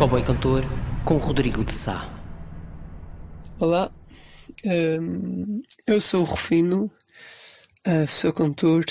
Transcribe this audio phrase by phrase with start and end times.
[0.00, 0.64] Cowboy Cantor
[1.04, 2.10] com Rodrigo de Sá.
[3.58, 3.92] Olá,
[4.64, 6.90] hum, eu sou o Rufino,
[7.86, 8.82] uh, sou cantor,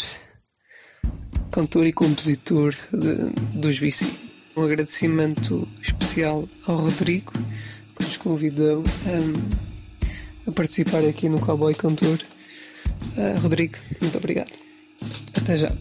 [1.49, 4.07] cantor e compositor de, dos BC.
[4.55, 7.33] Um agradecimento especial ao Rodrigo
[7.95, 12.19] que nos convidou um, a participar aqui no Cowboy Cantor.
[13.17, 14.51] Uh, Rodrigo, muito obrigado.
[15.35, 15.73] Até já.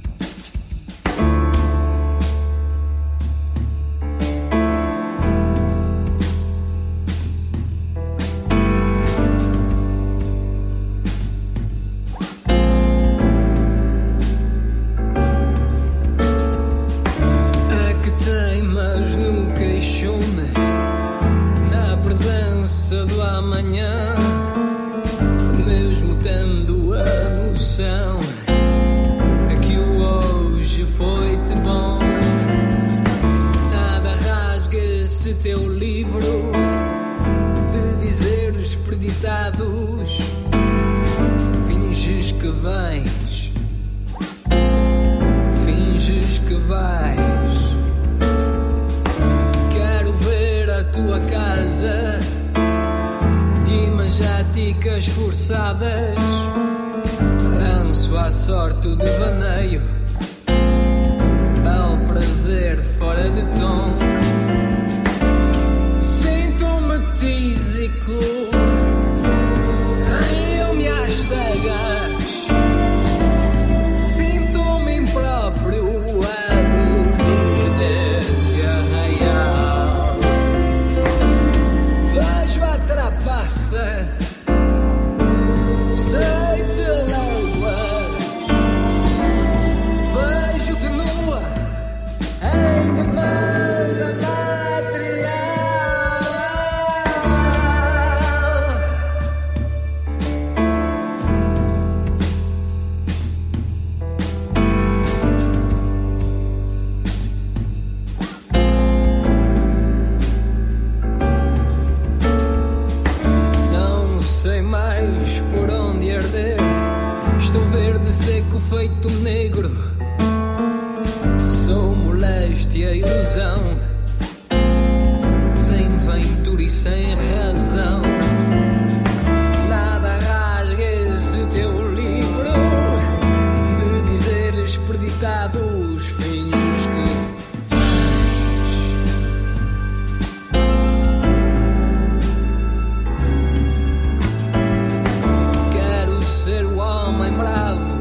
[147.19, 147.99] mal bravo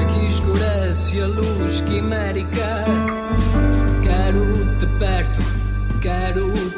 [0.00, 2.84] Aqui escurece a luz quimérica.
[4.02, 5.38] Quero-te perto,
[6.00, 6.71] quero-te.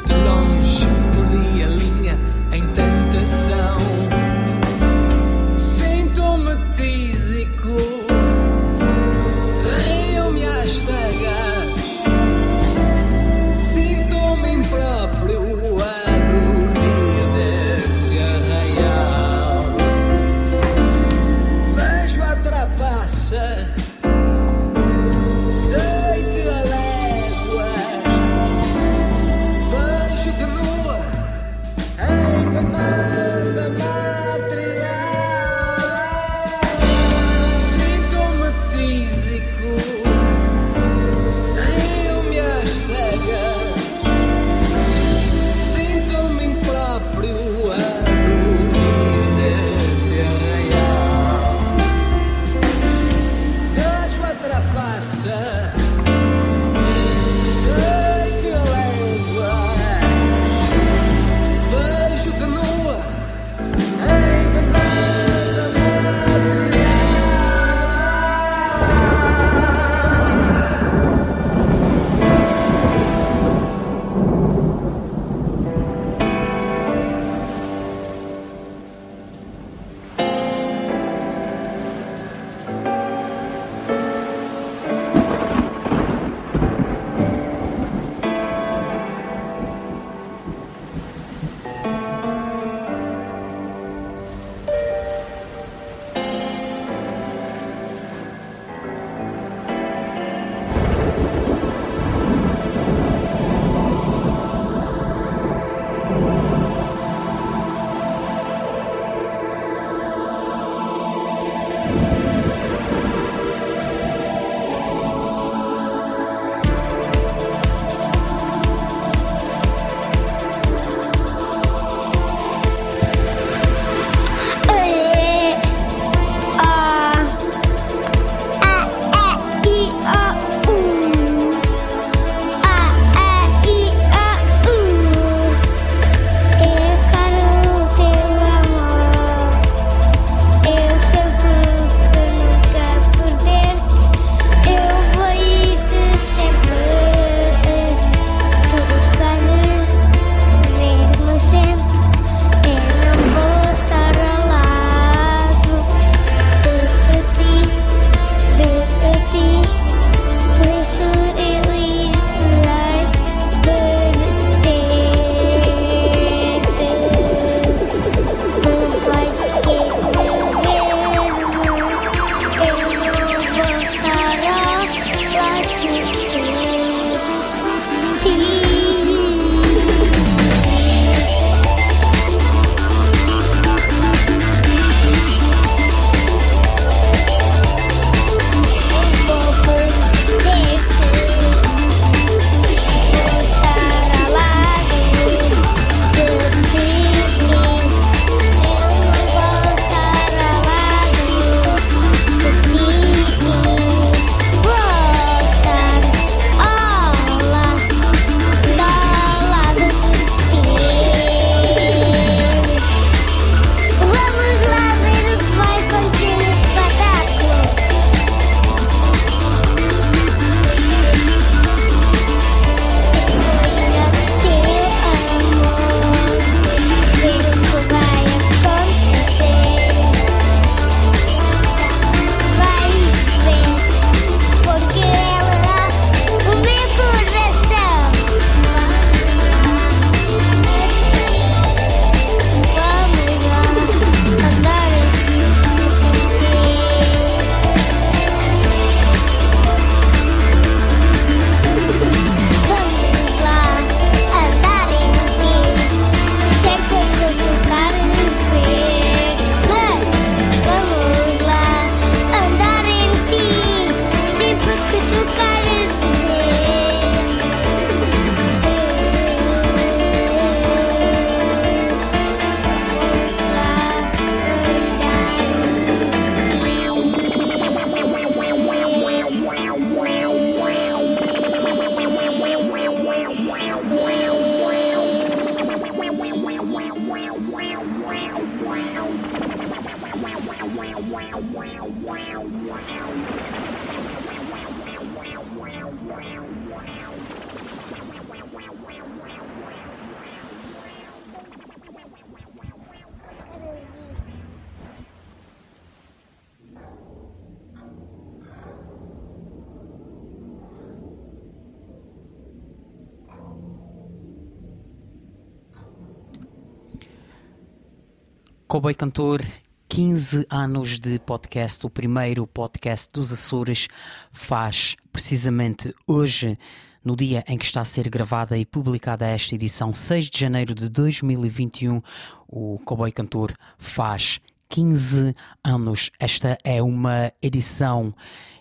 [319.15, 319.45] Cantor,
[319.87, 323.87] 15 anos de podcast, o primeiro podcast dos Açores,
[324.33, 326.59] faz precisamente hoje,
[327.01, 330.75] no dia em que está a ser gravada e publicada esta edição, 6 de janeiro
[330.75, 332.01] de 2021,
[332.45, 336.11] o Cowboy Cantor faz 15 anos.
[336.19, 338.13] Esta é uma edição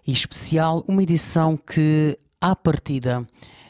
[0.06, 3.26] especial, uma edição que, à partida,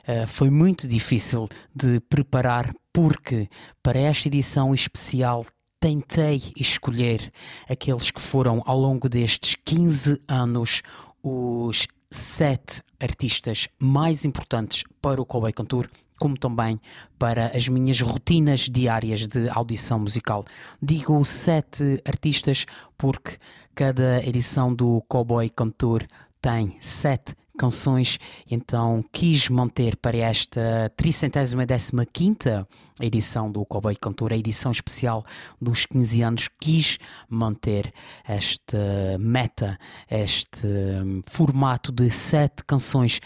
[0.06, 3.48] eh, foi muito difícil de preparar porque
[3.82, 5.46] para esta edição especial
[5.84, 7.30] tentei escolher
[7.68, 10.80] aqueles que foram ao longo destes 15 anos
[11.22, 16.80] os sete artistas mais importantes para o Cowboy Cantor, como também
[17.18, 20.46] para as minhas rotinas diárias de audição musical.
[20.80, 22.64] Digo sete artistas
[22.96, 23.36] porque
[23.74, 26.06] cada edição do Cowboy Cantor
[26.40, 28.18] tem sete canções,
[28.50, 32.66] então quis manter para esta 315
[33.00, 35.24] edição do Cowboy Cantor, a edição especial
[35.60, 37.92] dos 15 anos, quis manter
[38.26, 39.78] esta meta,
[40.10, 43.20] este hum, formato de sete canções.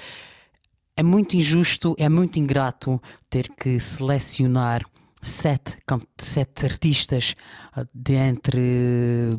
[0.96, 4.84] É muito injusto, é muito ingrato ter que selecionar
[5.22, 5.76] sete,
[6.16, 7.34] sete artistas
[7.72, 9.30] ah, dentre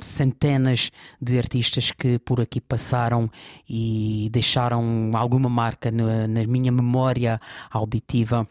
[0.00, 0.90] centenas
[1.20, 3.30] de artistas que por aqui passaram
[3.68, 7.40] e deixaram alguma marca na, na minha memória
[7.70, 8.46] auditiva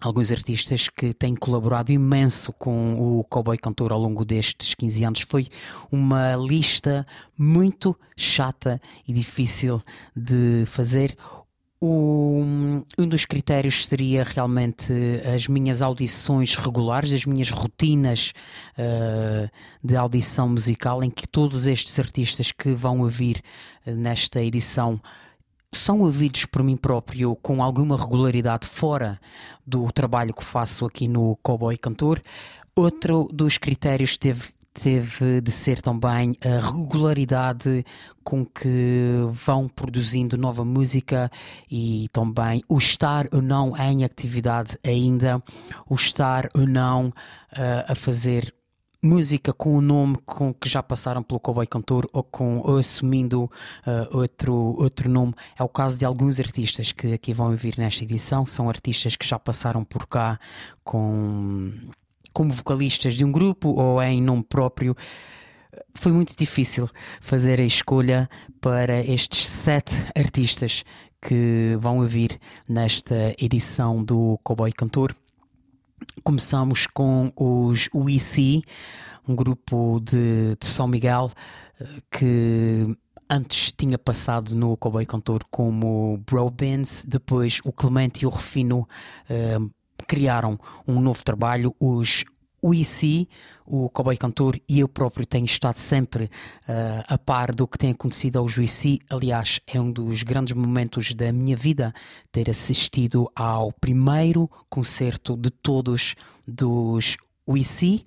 [0.00, 5.20] alguns artistas que têm colaborado imenso com o Cowboy Cantor ao longo destes 15 anos.
[5.20, 5.46] Foi
[5.92, 9.82] uma lista muito chata e difícil
[10.16, 11.16] de fazer.
[11.82, 12.42] O,
[12.98, 14.92] um dos critérios seria realmente
[15.34, 18.34] as minhas audições regulares, as minhas rotinas
[18.76, 19.50] uh,
[19.82, 23.42] de audição musical, em que todos estes artistas que vão ouvir
[23.86, 25.00] uh, nesta edição
[25.72, 29.18] são ouvidos por mim próprio com alguma regularidade fora
[29.66, 32.20] do trabalho que faço aqui no Cowboy Cantor.
[32.76, 37.84] Outro dos critérios teve teve de ser também a regularidade
[38.22, 41.30] com que vão produzindo nova música
[41.70, 45.42] e também o estar ou não em atividade ainda,
[45.88, 47.12] o estar ou não uh,
[47.88, 48.54] a fazer
[49.02, 53.44] música com o nome com que já passaram pelo Cowboy Cantor ou, com, ou assumindo
[53.44, 55.34] uh, outro, outro nome.
[55.58, 59.26] É o caso de alguns artistas que aqui vão vir nesta edição, são artistas que
[59.26, 60.38] já passaram por cá
[60.84, 61.72] com
[62.32, 64.94] como vocalistas de um grupo ou em nome próprio.
[65.94, 66.88] Foi muito difícil
[67.20, 68.28] fazer a escolha
[68.60, 70.84] para estes sete artistas
[71.20, 75.14] que vão ouvir nesta edição do Cowboy Cantor.
[76.24, 78.62] Começamos com os UIC,
[79.28, 81.30] um grupo de, de São Miguel
[81.78, 82.96] eh, que
[83.30, 88.88] antes tinha passado no Cowboy Cantor como Bro Bands, depois o Clemente e o Refino
[89.30, 89.70] uh,
[90.10, 92.24] criaram um novo trabalho, os
[92.60, 93.28] o IC,
[93.64, 97.92] o Cowboy Cantor e eu próprio tenho estado sempre uh, a par do que tem
[97.92, 98.98] acontecido aos UIC.
[99.08, 101.94] Aliás, é um dos grandes momentos da minha vida
[102.32, 108.04] ter assistido ao primeiro concerto de todos dos UIC.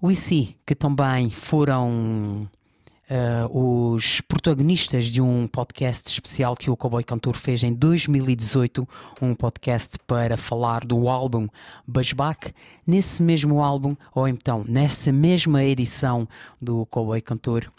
[0.00, 2.48] UIC, que também foram
[3.10, 8.88] uh, os protagonistas de um podcast especial que o Cowboy Cantor fez em 2018,
[9.20, 11.48] um podcast para falar do álbum
[11.86, 12.52] Bushback.
[12.86, 16.28] Nesse mesmo álbum, ou então nessa mesma edição
[16.60, 17.70] do Cowboy Cantor,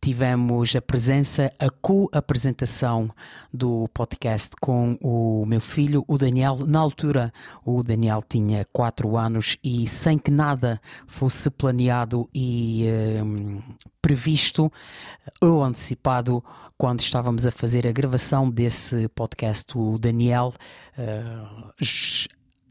[0.00, 3.10] tivemos a presença, a co-apresentação
[3.52, 6.58] do podcast com o meu filho, o Daniel.
[6.66, 7.32] Na altura,
[7.64, 12.86] o Daniel tinha 4 anos e sem que nada fosse planeado e
[13.22, 13.60] um,
[14.00, 14.72] previsto
[15.40, 16.42] ou antecipado,
[16.78, 20.54] quando estávamos a fazer a gravação desse podcast, o Daniel.
[20.98, 21.70] Uh,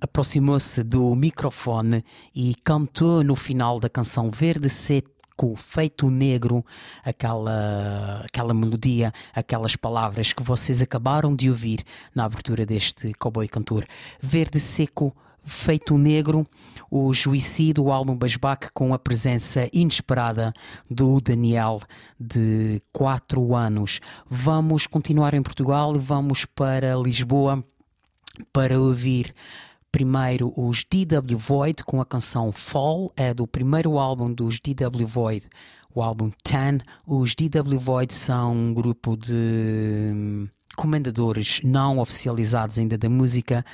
[0.02, 5.19] aproximou-se do microfone e cantou no final da canção Verde Seco
[5.56, 6.66] feito negro,
[7.04, 13.86] aquela, aquela melodia, aquelas palavras que vocês acabaram de ouvir na abertura deste Cowboy Cantor.
[14.22, 16.46] Verde seco, feito negro,
[16.92, 20.54] o juicídio do álbum Basbac com a presença inesperada
[20.90, 21.82] do Daniel
[22.20, 24.00] de 4 anos.
[24.30, 27.64] Vamos continuar em Portugal, vamos para Lisboa
[28.54, 29.34] para ouvir
[29.92, 35.48] Primeiro os DW Void com a canção Fall, é do primeiro álbum dos DW Void,
[35.94, 36.82] o álbum 10.
[37.08, 40.48] Os DW Void são um grupo de
[40.80, 43.66] comendadores não oficializados ainda da música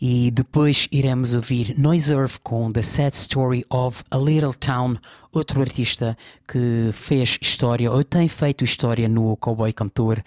[0.00, 4.96] e depois iremos ouvir Noise Earth com The Sad Story of a Little Town,
[5.32, 10.20] outro artista que fez história ou tem feito história no cowboy cantor.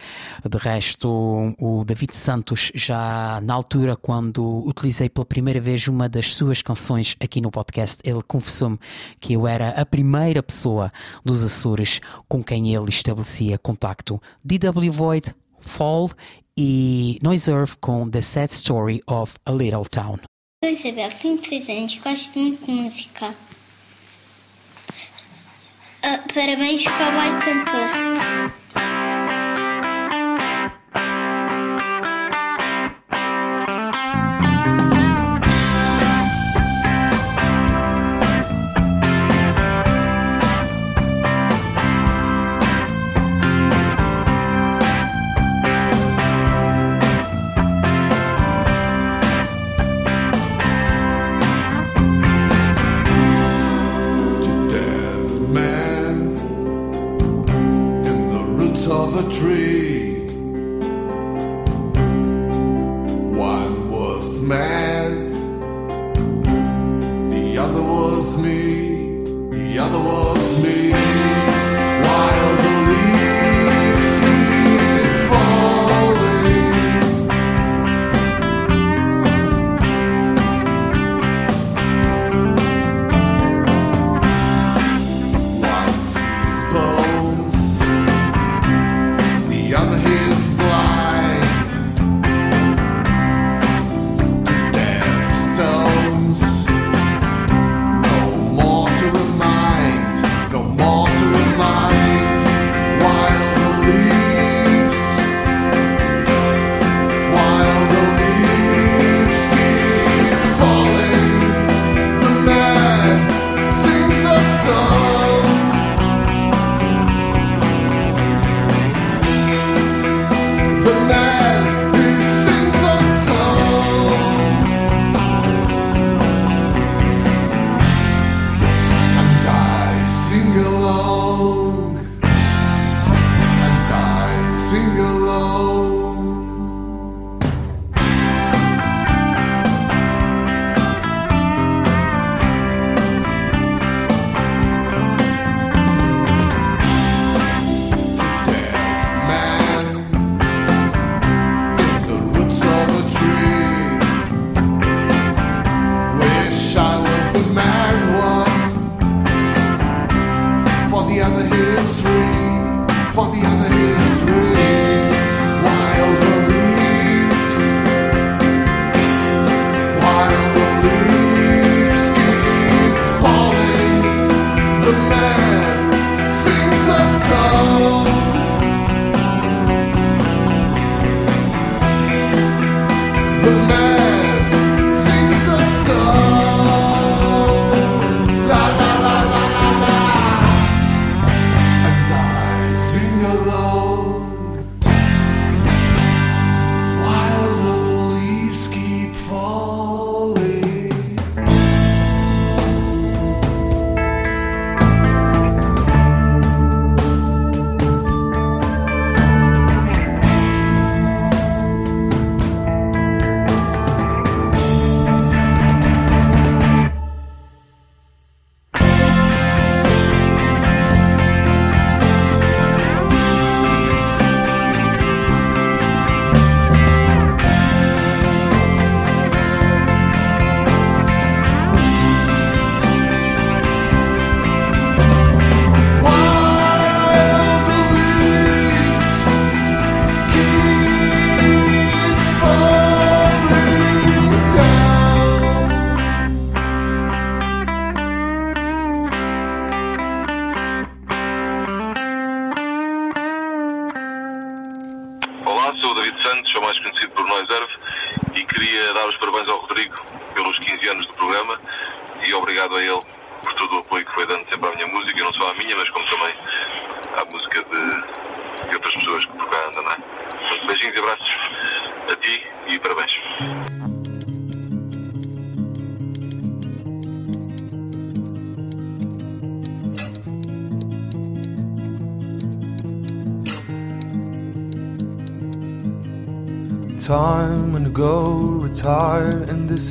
[0.50, 6.34] De resto, o David Santos já na altura quando utilizei pela primeira vez uma das
[6.34, 8.80] suas canções aqui no podcast, ele confessou-me
[9.20, 10.94] que eu era a primeira pessoa
[11.26, 14.22] dos Açores com quem ele estabelecia contacto.
[14.46, 16.10] DW Void Fall
[16.58, 20.20] e Noise Earth com The Sad Story of a Little Town.
[20.64, 23.36] Eu, Isabel, tenho 6 anos, gosto muito de música.
[26.04, 29.11] Uh, parabéns para o cantor.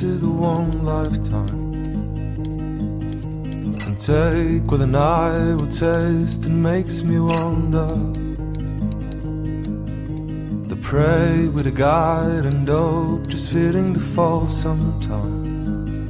[0.01, 1.73] This is the one lifetime.
[3.85, 7.87] And take what an eye will taste and makes me wonder.
[10.69, 16.07] The prey with a guide and dope, just fitting the fall sometime.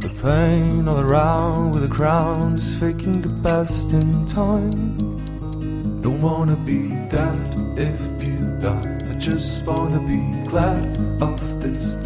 [0.00, 4.96] The pain all around with a crown, just faking the best in time.
[6.00, 8.98] Don't wanna be dead if you die.
[9.10, 11.98] I just wanna be glad of this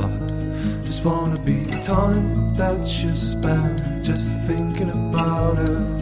[1.45, 6.02] be time that you spend just thinking about us.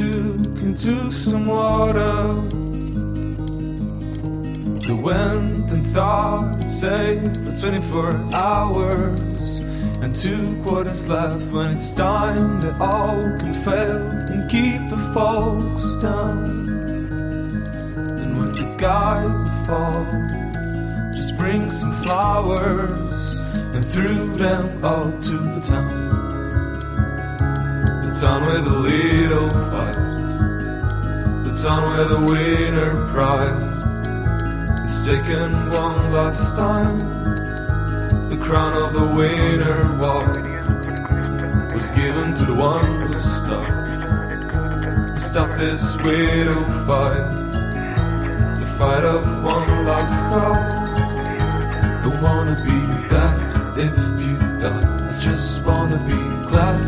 [0.00, 2.34] Life into some water.
[4.86, 9.60] They went and thought it's safe for 24 hours.
[10.02, 13.96] And two quarters left when it's time they all can fail
[14.30, 16.68] and keep the folks down.
[18.20, 20.06] And when the guide would fall,
[21.14, 23.40] just bring some flowers
[23.74, 26.05] and threw them all to the town.
[28.20, 29.94] Town where the little fight,
[31.44, 33.60] the town where the winner pride
[34.86, 36.98] is taken one last time.
[38.30, 40.34] The crown of the winner walk
[41.74, 43.70] was given to the one who stopped,
[45.20, 47.28] stop this widow fight,
[48.58, 50.54] the fight of one last star.
[52.02, 53.38] Don't wanna be dead
[53.78, 55.10] if you die.
[55.10, 56.85] I just wanna be glad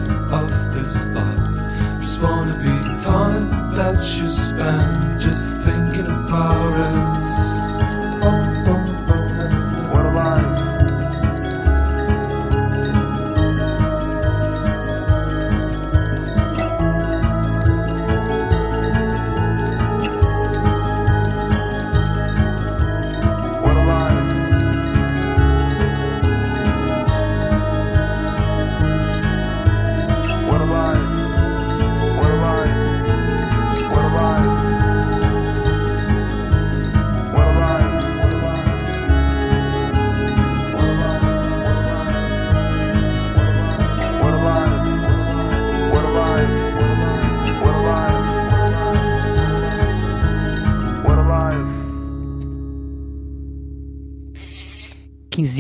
[3.09, 8.18] time that you spend just thinking about us.
[8.23, 8.58] Oh,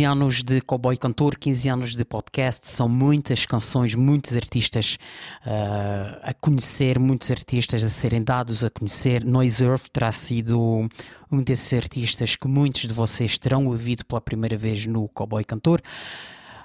[0.08, 4.98] anos de cowboy cantor, 15 anos de podcast, são muitas canções, muitos artistas
[5.44, 9.24] ah, a conhecer, muitos artistas a serem dados a conhecer.
[9.24, 10.88] Noise Earth terá sido
[11.30, 15.80] um desses artistas que muitos de vocês terão ouvido pela primeira vez no Cowboy Cantor.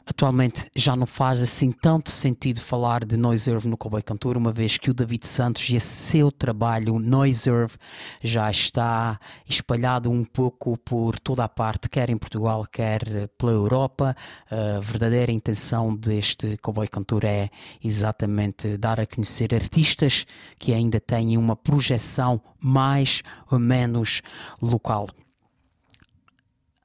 [0.06, 4.78] Atualmente já não faz assim tanto sentido falar de Noiserve no Cowboy Cantor, uma vez
[4.78, 7.78] que o David Santos e seu trabalho Noiserve
[8.22, 13.54] já está espalhado um pouco por toda a parte, quer em Portugal, quer eh, pela
[13.54, 14.14] Europa.
[14.52, 17.50] A verdadeira intenção deste Cowboy Cantor é
[17.82, 20.26] exatamente dar a conhecer artistas
[20.60, 24.22] que ainda têm uma projeção mais ou menos
[24.62, 25.08] local.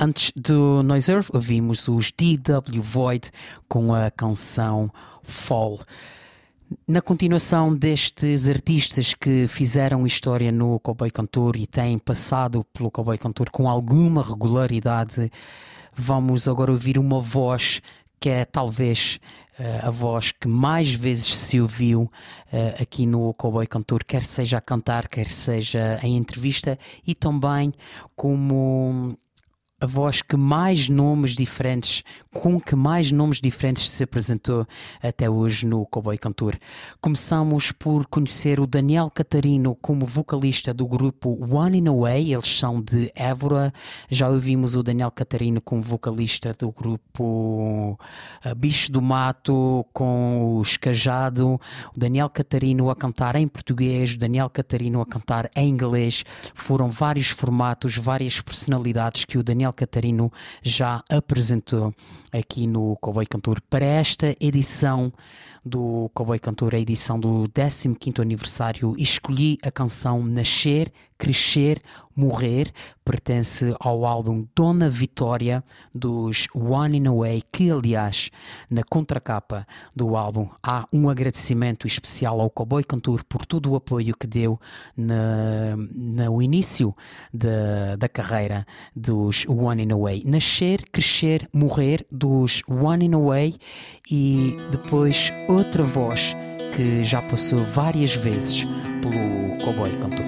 [0.00, 3.32] Antes do Noise Earth, ouvimos os DW Void
[3.68, 4.88] com a canção
[5.24, 5.80] Fall.
[6.86, 13.18] Na continuação destes artistas que fizeram história no Cowboy Cantor e têm passado pelo Cowboy
[13.18, 15.32] Cantor com alguma regularidade,
[15.96, 17.82] vamos agora ouvir uma voz
[18.20, 19.18] que é talvez
[19.58, 22.08] eh, a voz que mais vezes se ouviu
[22.52, 27.74] eh, aqui no Cowboy Cantor, quer seja a cantar, quer seja em entrevista, e também
[28.14, 29.18] como
[29.80, 34.66] a voz que mais nomes diferentes, com que mais nomes diferentes se apresentou
[35.00, 36.58] até hoje no Cowboy Cantor.
[37.00, 42.58] Começamos por conhecer o Daniel Catarino como vocalista do grupo One in a Way, eles
[42.58, 43.72] são de Évora.
[44.10, 47.96] Já ouvimos o Daniel Catarino como vocalista do grupo
[48.44, 51.60] uh, Bicho do Mato, com o Escajado,
[51.94, 56.24] o Daniel Catarino a cantar em português, o Daniel Catarino a cantar em inglês.
[56.52, 61.94] Foram vários formatos, várias personalidades que o Daniel Catarino já apresentou
[62.32, 63.60] aqui no Cowboy Cantor.
[63.68, 65.12] Para esta edição
[65.68, 71.82] do Cowboy Cantor, a edição do 15º aniversário, escolhi a canção Nascer, Crescer,
[72.18, 72.72] Morrer
[73.04, 75.62] pertence ao álbum Dona Vitória
[75.94, 78.28] dos One in a Way, que aliás
[78.68, 84.16] na contracapa do álbum há um agradecimento especial ao Cowboy Cantor por todo o apoio
[84.18, 84.60] que deu
[84.96, 86.92] na, no início
[87.32, 90.24] da, da carreira dos One in a Way.
[90.26, 93.54] Nascer, crescer, morrer dos One in a Way
[94.10, 96.36] e depois outra voz
[96.74, 98.64] que já passou várias vezes
[99.02, 100.26] pelo Cowboy Cantor.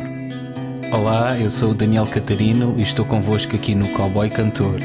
[0.93, 4.81] Olá, eu sou o Daniel Catarino e estou convosco aqui no Cowboy Cantor.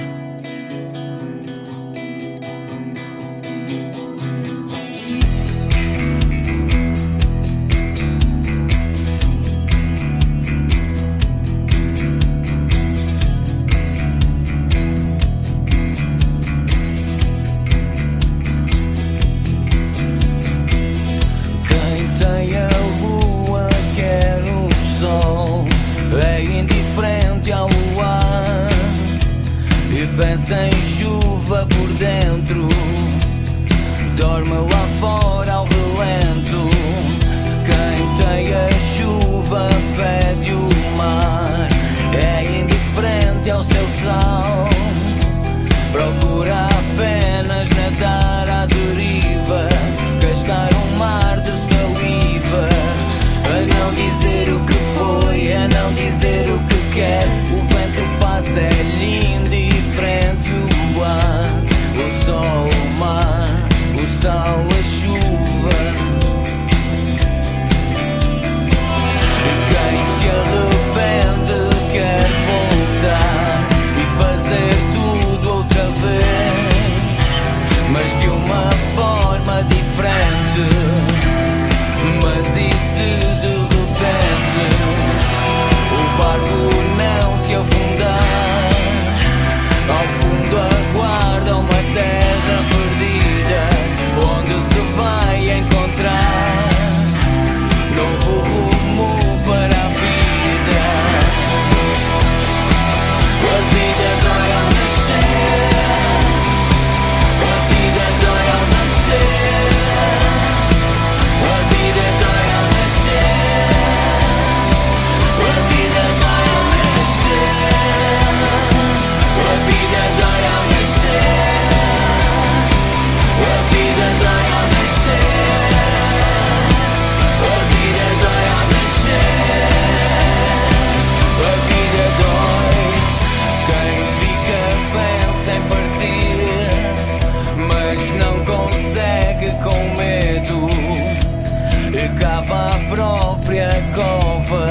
[142.45, 144.69] Cava a própria cova,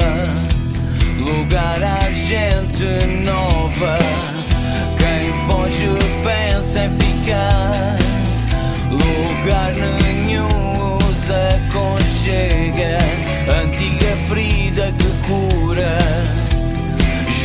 [1.18, 2.84] lugar à gente
[3.24, 3.98] nova.
[4.98, 5.88] Quem foge
[6.22, 7.98] pensa em ficar,
[8.90, 12.98] lugar nenhum os aconchega.
[13.62, 15.98] Antiga ferida que cura,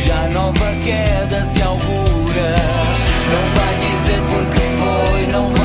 [0.04, 2.54] já nova queda se augura.
[3.30, 5.59] Não vai dizer porque foi, não vai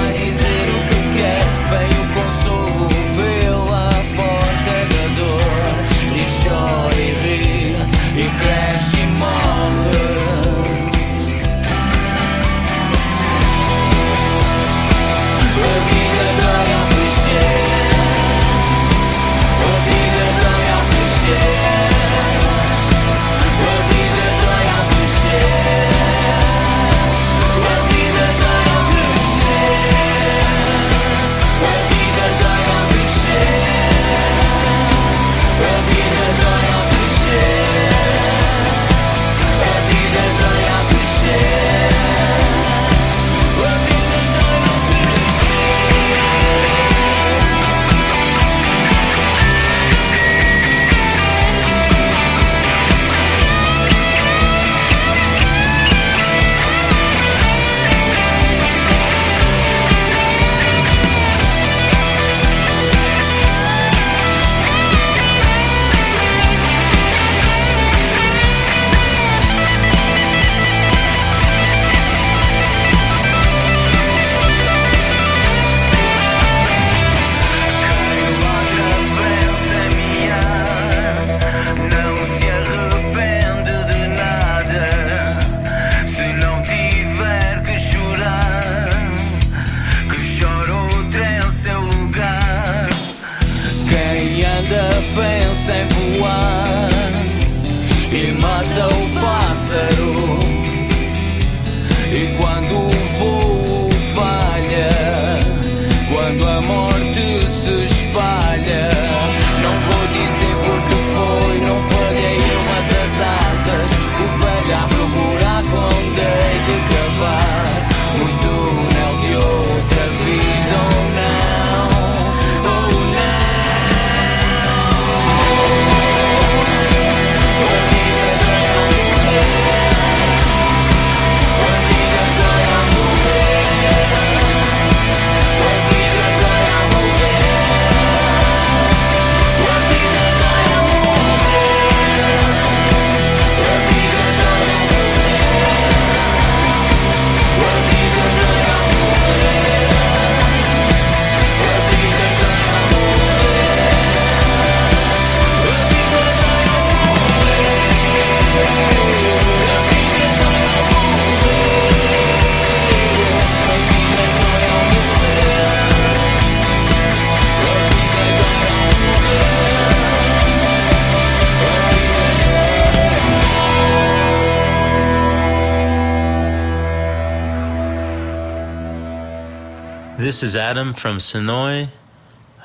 [180.35, 181.87] This is Adam from Sonoy.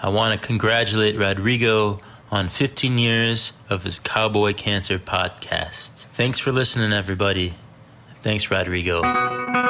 [0.02, 5.90] I want to congratulate Rodrigo on 15 years of his Cowboy Cancer podcast.
[6.12, 7.54] Thanks for listening, everybody.
[8.24, 9.69] Thanks, Rodrigo.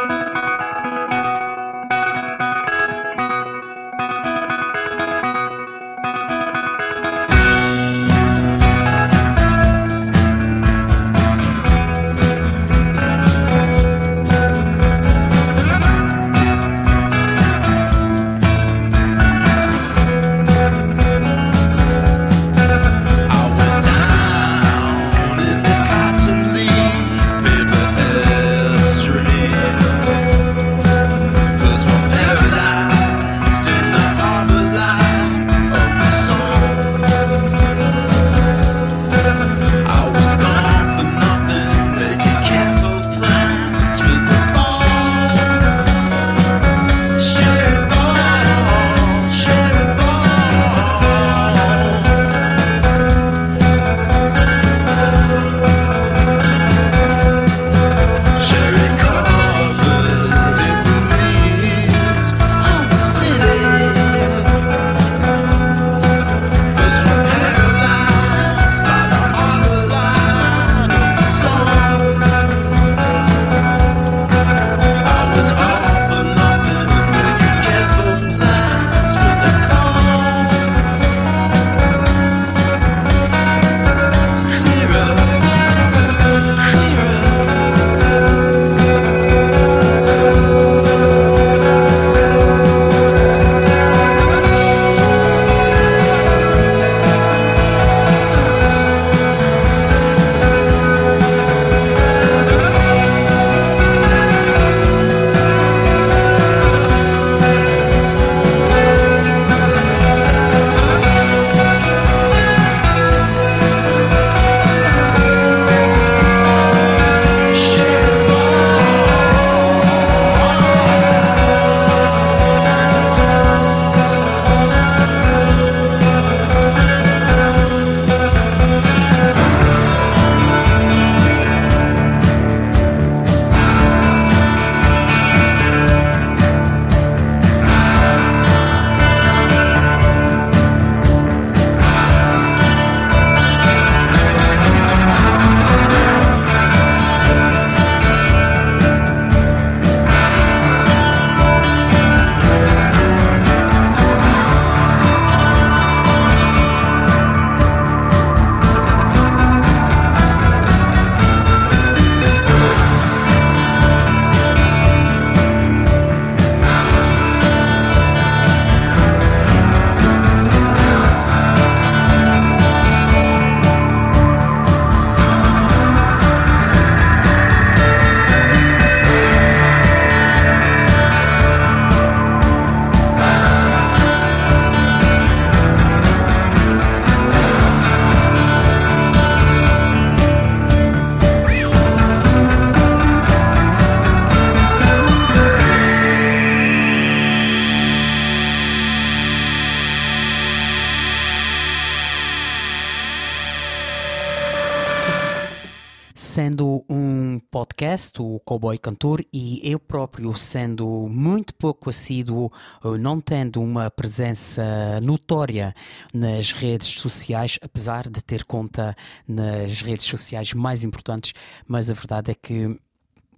[207.91, 213.91] Podcast, o Cowboy Cantor, e eu próprio sendo muito pouco assíduo, ou não tendo uma
[213.91, 215.75] presença notória
[216.15, 218.95] nas redes sociais, apesar de ter conta
[219.27, 221.33] nas redes sociais mais importantes,
[221.67, 222.79] mas a verdade é que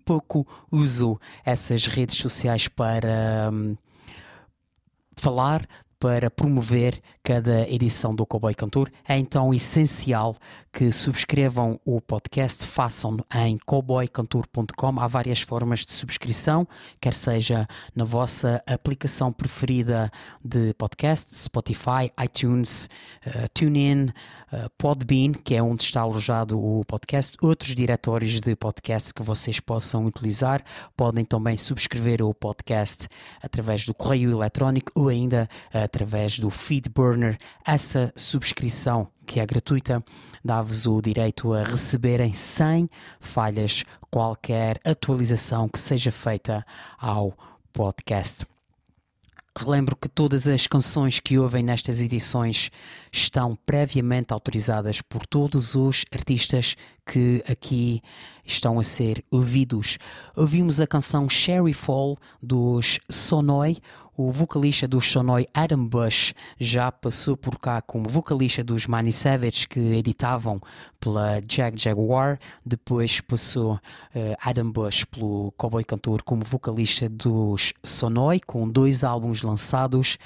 [0.04, 3.76] pouco uso essas redes sociais para hum,
[5.16, 5.66] falar,
[5.98, 8.90] para promover cada edição do Cowboy Cantor.
[9.06, 10.36] É então essencial
[10.72, 15.00] que subscrevam o podcast, façam-no em cowboycantor.com.
[15.00, 16.66] Há várias formas de subscrição,
[17.00, 20.10] quer seja na vossa aplicação preferida
[20.44, 22.88] de podcast, Spotify, iTunes,
[23.26, 29.14] uh, TuneIn, uh, Podbean, que é onde está alojado o podcast, outros diretórios de podcast
[29.14, 30.62] que vocês possam utilizar.
[30.96, 33.06] Podem também subscrever o podcast
[33.42, 36.50] através do correio eletrónico ou ainda através do
[37.64, 40.04] Essa subscrição, que é gratuita,
[40.44, 42.88] dá-vos o direito a receberem sem
[43.20, 46.64] falhas qualquer atualização que seja feita
[46.98, 47.32] ao
[47.72, 48.44] podcast.
[49.54, 52.70] Relembro que todas as canções que ouvem nestas edições
[53.12, 56.74] estão previamente autorizadas por todos os artistas
[57.06, 58.00] que aqui
[58.46, 59.98] estão a ser ouvidos.
[60.34, 63.76] Ouvimos a canção Sherry Fall dos Sonoy.
[64.24, 69.66] O vocalista dos Sonoy, Adam Bush, já passou por cá como vocalista dos Money Savage,
[69.66, 70.60] que editavam
[71.00, 72.38] pela Jag Jaguar.
[72.64, 73.80] Depois passou uh,
[74.40, 80.16] Adam Bush pelo Cowboy Cantor como vocalista dos Sonoy, com dois álbuns lançados.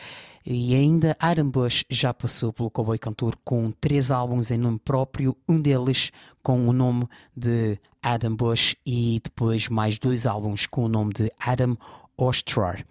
[0.45, 5.35] E ainda Adam Bush já passou pelo Cowboy Cantor com três álbuns em nome próprio,
[5.49, 10.89] um deles com o nome de Adam Bush e depois mais dois álbuns com o
[10.89, 11.79] nome de Adam
[12.15, 12.85] Ostrar.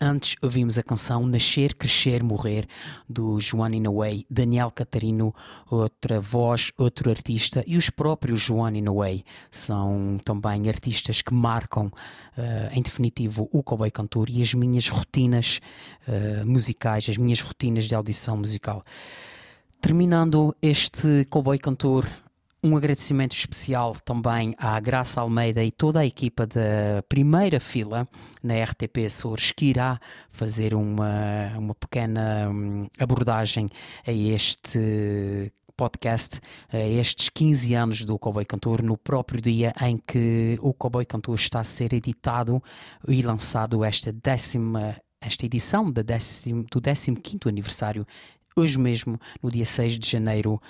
[0.00, 2.66] Antes ouvimos a canção Nascer, Crescer, Morrer
[3.08, 5.32] dos One in a Way, Daniel Catarino,
[5.70, 11.32] outra voz, outro artista, e os próprios One in a Way são também artistas que
[11.32, 15.60] marcam, uh, em definitivo, o Cowboy Cantor e as minhas rotinas
[16.08, 18.82] uh, musicais, as minhas rotinas de audição musical.
[19.80, 22.04] Terminando este Cowboy Cantor
[22.64, 28.08] um agradecimento especial também à Graça Almeida e toda a equipa da primeira fila
[28.42, 30.00] na RTP Açores, que irá
[30.30, 33.68] fazer uma, uma pequena hum, abordagem
[34.06, 36.40] a este podcast
[36.72, 41.60] estes 15 anos do Cowboy Cantor, no próprio dia em que o Cowboy Cantor está
[41.60, 42.62] a ser editado
[43.06, 48.06] e lançado esta décima esta edição décimo, do 15 aniversário,
[48.56, 50.60] hoje mesmo, no dia 6 de janeiro,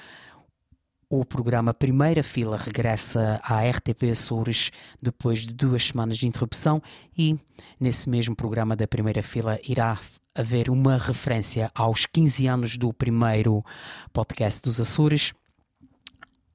[1.21, 6.83] o programa Primeira Fila regressa à RTP Açores depois de duas semanas de interrupção
[7.17, 7.39] e
[7.79, 9.99] nesse mesmo programa da Primeira Fila irá
[10.35, 13.65] haver uma referência aos 15 anos do primeiro
[14.13, 15.33] podcast dos Açores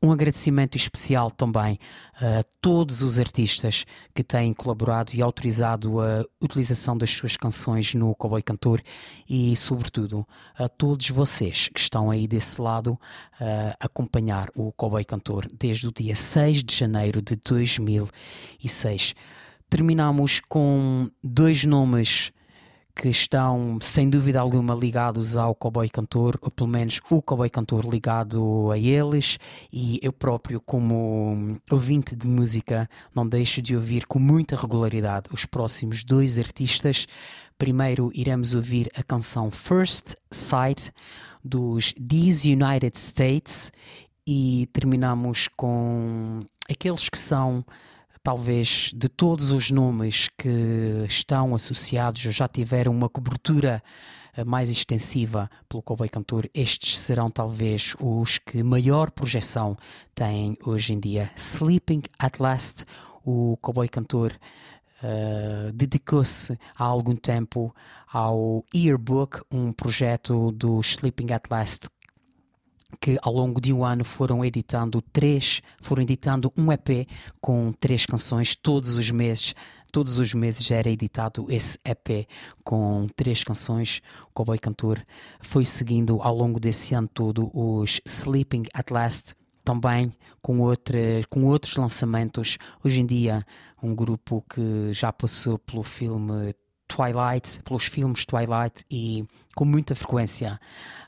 [0.02, 1.78] um agradecimento especial também
[2.16, 3.86] a todos os artistas
[4.16, 8.82] que têm colaborado e autorizado a utilização das suas canções no Cowboy Cantor
[9.30, 10.26] e, sobretudo,
[10.58, 12.98] a todos vocês que estão aí desse lado
[13.40, 19.14] a acompanhar o Cowboy Cantor desde o dia 6 de janeiro de 2006.
[19.70, 22.32] Terminamos com dois nomes
[23.02, 27.90] que estão sem dúvida alguma ligados ao Cowboy Cantor, ou pelo menos o Cowboy Cantor
[27.90, 29.40] ligado a eles,
[29.72, 35.46] e eu próprio, como ouvinte de música, não deixo de ouvir com muita regularidade os
[35.46, 37.08] próximos dois artistas.
[37.58, 40.92] Primeiro iremos ouvir a canção First Sight
[41.42, 43.72] dos These United States
[44.28, 47.64] e terminamos com aqueles que são
[48.24, 53.82] talvez de todos os nomes que estão associados ou já tiveram uma cobertura
[54.36, 59.78] eh, mais extensiva pelo Cowboy Cantor, estes serão talvez os que maior projeção
[60.14, 61.32] têm hoje em dia.
[61.36, 62.86] Sleeping at Last,
[63.26, 64.34] o Cowboy Cantor
[65.04, 67.74] uh, dedicou-se há algum tempo
[68.12, 71.90] ao Earbook, um projeto do Sleeping at Last
[73.00, 77.08] que ao longo de um ano foram editando três, foram editando um EP
[77.40, 79.54] com três canções todos os meses.
[79.92, 82.28] Todos os meses era editado esse EP
[82.64, 84.02] com três canções.
[84.28, 85.02] O Cowboy Cantor
[85.40, 91.46] foi seguindo ao longo desse ano todo os Sleeping at Last, também com, outra, com
[91.46, 92.58] outros lançamentos.
[92.84, 93.44] Hoje em dia,
[93.82, 96.54] um grupo que já passou pelo filme
[96.90, 99.24] Twilight, pelos filmes Twilight e
[99.56, 100.60] com muita frequência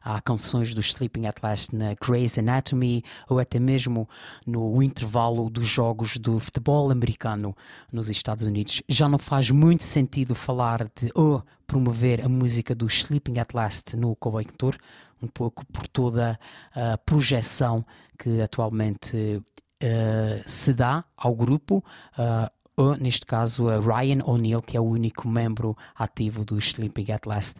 [0.01, 4.07] há canções do Sleeping at Last na Grey's Anatomy ou até mesmo
[4.45, 7.55] no intervalo dos jogos do futebol americano
[7.91, 8.81] nos Estados Unidos.
[8.87, 13.53] Já não faz muito sentido falar de ou oh, promover a música do Sleeping at
[13.53, 14.75] Last no Cowboy Tour,
[15.21, 16.39] um pouco por toda
[16.75, 17.85] a projeção
[18.19, 19.41] que atualmente
[19.83, 21.83] uh, se dá ao grupo.
[22.17, 27.11] Uh, ou, neste caso, a Ryan O'Neill, que é o único membro ativo do Sleeping
[27.11, 27.59] at Last.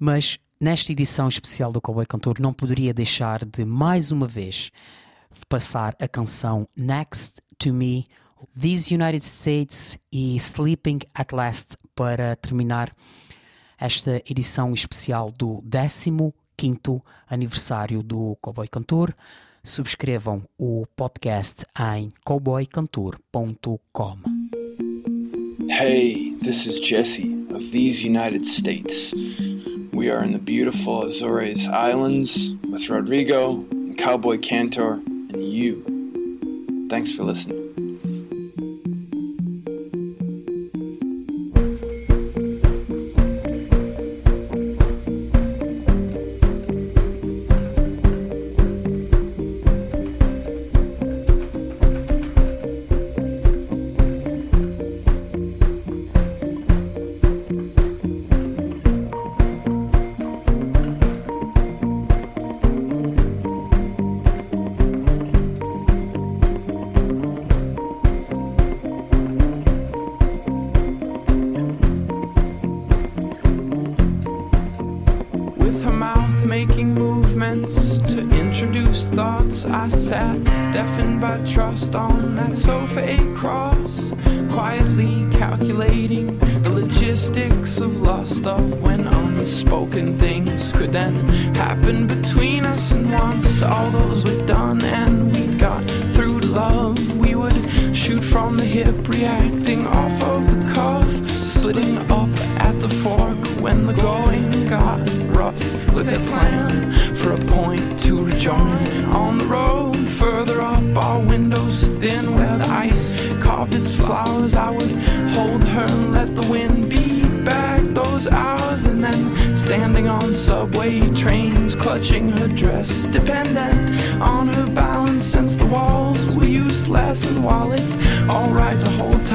[0.00, 4.72] Mas nesta edição especial do Cowboy Cantor não poderia deixar de mais uma vez
[5.50, 8.06] passar a canção Next to Me,
[8.58, 12.90] These United States e Sleeping at Last para terminar
[13.78, 19.14] esta edição especial do 15º aniversário do Cowboy Cantor
[19.64, 24.18] subscrevam o podcast em cowboycantor.com.
[25.70, 29.14] Hey, this is Jesse of these United States.
[29.92, 35.00] We are in the beautiful Azores Islands with Rodrigo and Cowboy Cantor
[35.32, 35.84] and you.
[36.88, 37.91] Thanks for listening.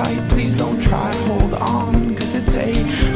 [0.07, 2.73] Tight, please don't try to hold on, cause it's a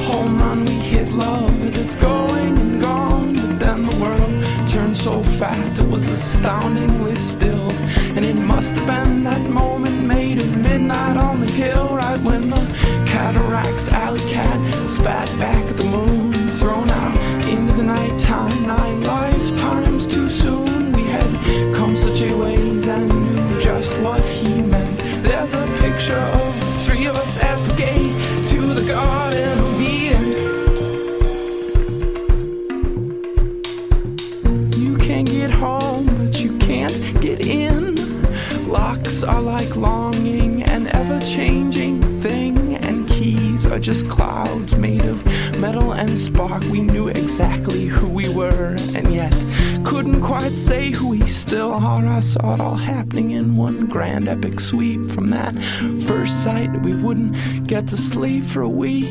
[0.09, 0.65] home run.
[0.65, 5.81] We hit love as it's going and gone, but then the world turned so fast,
[5.81, 7.71] it was astoundingly still.
[8.15, 12.49] And it must have been that moment made of midnight on the hill, right when
[12.49, 12.63] the
[13.05, 15.70] cataracts alley cat spat back
[43.81, 45.25] just clouds made of
[45.59, 46.61] metal and spark.
[46.65, 49.33] We knew exactly who we were, and yet
[49.83, 52.05] couldn't quite say who we still are.
[52.05, 55.09] I saw it all happening in one grand epic sweep.
[55.09, 55.53] From that
[56.07, 59.09] first sight, we wouldn't get to sleep for a week.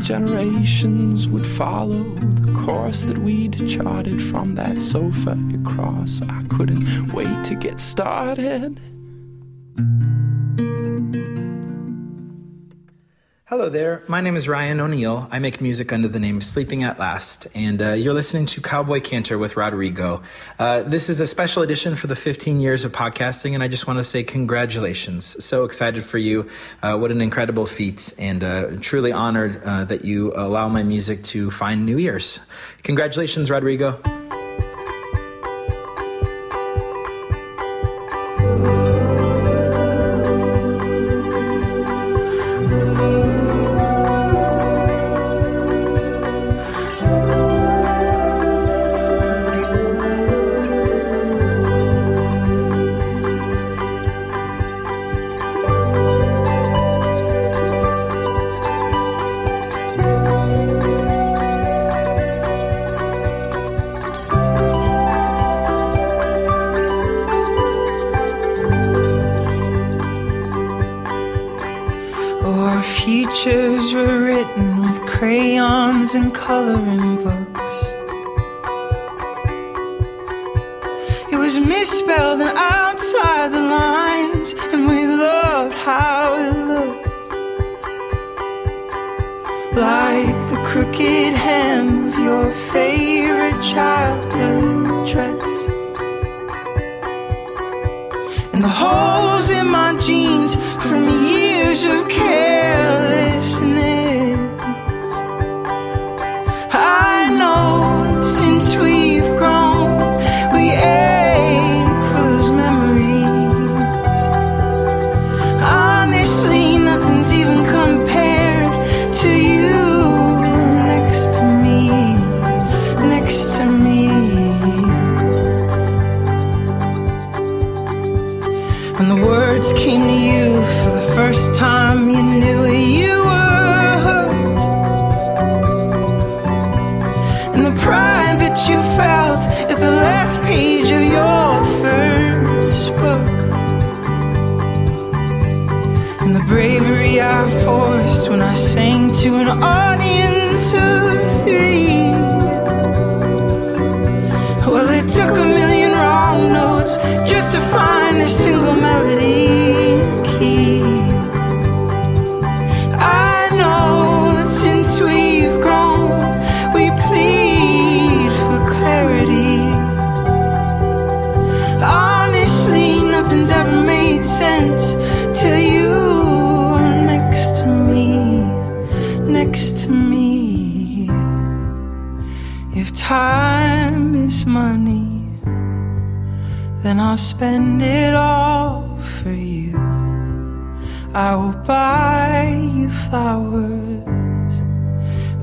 [0.00, 6.22] Generations would follow the course that we'd charted from that sofa across.
[6.22, 8.80] I couldn't wait to get started.
[13.48, 14.02] Hello there.
[14.08, 15.26] My name is Ryan O'Neill.
[15.30, 19.00] I make music under the name Sleeping at Last, and uh, you're listening to Cowboy
[19.00, 20.20] Cantor with Rodrigo.
[20.58, 23.86] Uh, this is a special edition for the 15 years of podcasting, and I just
[23.86, 25.42] want to say congratulations.
[25.42, 26.46] So excited for you.
[26.82, 31.22] Uh, what an incredible feat, and uh, truly honored uh, that you allow my music
[31.32, 32.40] to find new ears.
[32.82, 34.27] Congratulations, Rodrigo.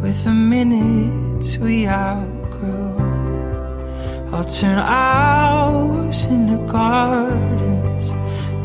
[0.05, 2.95] With the minutes we outgrow.
[4.31, 8.11] I'll turn hours into gardens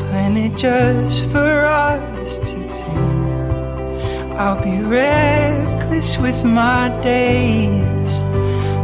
[0.05, 4.33] planted just for us to tend.
[4.33, 8.13] I'll be reckless with my days,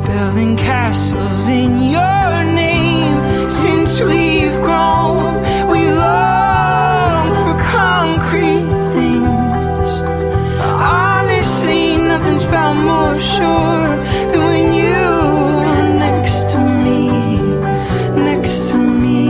[0.07, 3.21] building castles in your name.
[3.61, 5.46] Since we've grown,
[12.49, 13.87] felt more sure
[14.31, 15.05] than when you
[15.69, 17.09] are next to me,
[18.15, 19.27] next to me.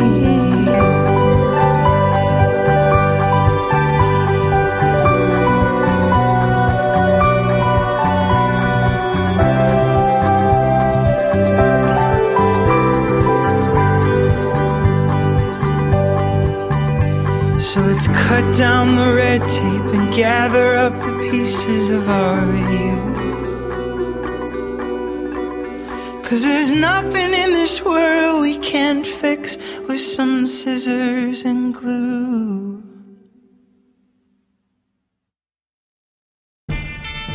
[17.60, 23.07] So let's cut down the red tape and gather up the pieces of our youth.
[26.28, 29.58] Cause there's nothing in this world we can't fix
[29.88, 32.84] with some scissors and glue.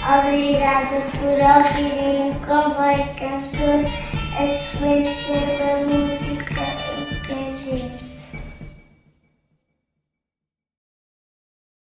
[0.04, 3.80] Obrigada por ouvirem com voz cantor
[4.36, 6.21] a excelência da música.